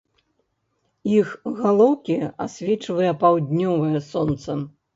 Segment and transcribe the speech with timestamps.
[1.17, 1.29] Іх
[1.59, 2.17] галоўкі
[2.47, 4.61] асвечвае паўднёвае сонца.